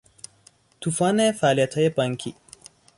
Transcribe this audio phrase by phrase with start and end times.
[0.81, 2.35] توفان فعالیتهای بانکی